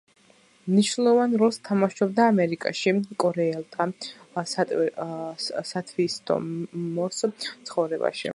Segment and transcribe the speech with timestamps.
[0.75, 2.93] მნიშვნელოვან როლს თამაშობდა ამერიკაში
[3.25, 3.87] კორეელთა
[5.75, 8.27] სათვისტომოს ცხოვრებაში.